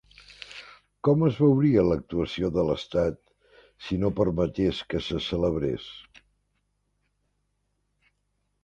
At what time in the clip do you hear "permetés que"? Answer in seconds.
4.21-5.03